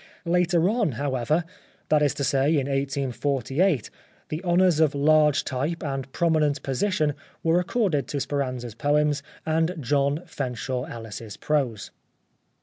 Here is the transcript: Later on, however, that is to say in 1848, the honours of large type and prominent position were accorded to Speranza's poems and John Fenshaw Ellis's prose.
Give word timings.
Later 0.25 0.67
on, 0.67 0.93
however, 0.93 1.43
that 1.89 2.01
is 2.01 2.15
to 2.15 2.23
say 2.23 2.49
in 2.53 2.65
1848, 2.67 3.91
the 4.29 4.43
honours 4.43 4.79
of 4.79 4.95
large 4.95 5.43
type 5.43 5.83
and 5.83 6.11
prominent 6.11 6.63
position 6.63 7.13
were 7.43 7.59
accorded 7.59 8.07
to 8.07 8.19
Speranza's 8.19 8.73
poems 8.73 9.21
and 9.45 9.75
John 9.79 10.23
Fenshaw 10.25 10.85
Ellis's 10.85 11.37
prose. 11.37 11.91